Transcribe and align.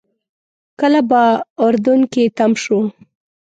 کله 0.79 1.01
به 1.09 1.23
اردن 1.65 1.99
کې 2.13 2.23
تم 2.37 2.51
شو. 2.63 2.79